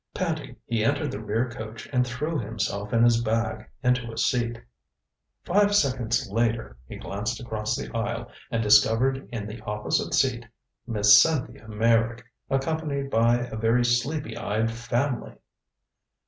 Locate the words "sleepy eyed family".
13.85-15.35